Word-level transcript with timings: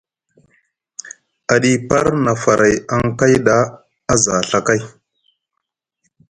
Aɗipar 1.53 2.05
na 2.23 2.31
faray 2.43 2.75
aŋ 2.93 3.03
kay 3.19 3.35
ɗa 3.45 3.57
a 4.11 4.13
za 4.23 4.35
Ɵa 4.49 4.59
kay. 4.67 4.81